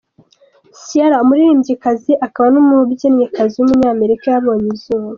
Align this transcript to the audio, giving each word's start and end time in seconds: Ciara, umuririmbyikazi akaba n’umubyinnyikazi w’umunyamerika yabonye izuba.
Ciara, 0.87 1.17
umuririmbyikazi 1.23 2.11
akaba 2.25 2.47
n’umubyinnyikazi 2.53 3.53
w’umunyamerika 3.57 4.25
yabonye 4.33 4.67
izuba. 4.75 5.07